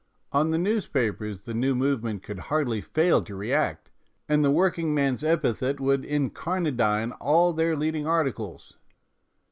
On 0.31 0.49
the 0.49 0.57
newspapers 0.57 1.43
the 1.45 1.53
new 1.53 1.75
movement 1.75 2.23
could 2.23 2.39
hardly 2.49 2.81
fail 2.81 3.21
to 3.23 3.35
react, 3.35 3.91
and 4.27 4.43
the 4.43 4.49
working 4.49 4.95
man's 4.95 5.23
epithet 5.23 5.79
would 5.79 6.01
incar 6.01 6.59
nadine 6.59 7.11
all 7.19 7.53
their 7.53 7.75
leading 7.75 8.07
articles. 8.07 8.77